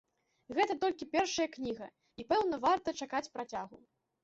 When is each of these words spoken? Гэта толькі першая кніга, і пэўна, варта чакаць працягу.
Гэта 0.59 0.75
толькі 0.85 1.07
першая 1.15 1.45
кніга, 1.57 1.87
і 2.23 2.27
пэўна, 2.33 2.55
варта 2.67 2.97
чакаць 3.05 3.25
працягу. 3.39 3.75